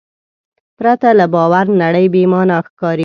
پرته 0.77 1.09
له 1.19 1.25
باور 1.33 1.65
نړۍ 1.81 2.05
بېمانا 2.13 2.57
ښکاري. 2.67 2.99